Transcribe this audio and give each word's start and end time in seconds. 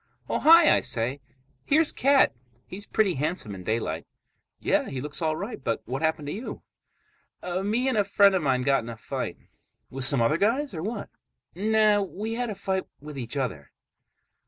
"Oh, 0.27 0.39
hi!" 0.39 0.75
I 0.75 0.79
say. 0.81 1.21
"Here's 1.63 1.91
Cat. 1.91 2.33
He's 2.65 2.87
pretty 2.87 3.13
handsome 3.13 3.53
in 3.53 3.63
daylight." 3.63 4.07
"Yeah, 4.59 4.89
he 4.89 4.99
looks 4.99 5.21
all 5.21 5.35
right, 5.35 5.63
but 5.63 5.83
what 5.85 6.01
happened 6.01 6.25
to 6.29 6.33
you?" 6.33 6.63
"Me 7.43 7.87
and 7.87 7.95
a 7.95 8.03
friend 8.03 8.33
of 8.33 8.41
mine 8.41 8.63
got 8.63 8.81
in 8.81 8.89
a 8.89 8.97
fight." 8.97 9.37
"With 9.91 10.03
some 10.03 10.19
other 10.19 10.37
guys 10.37 10.73
or 10.73 10.81
what?" 10.81 11.09
"Nah. 11.53 12.01
We 12.01 12.33
had 12.33 12.49
a 12.49 12.55
fight 12.55 12.85
with 12.99 13.15
each 13.15 13.37
other." 13.37 13.71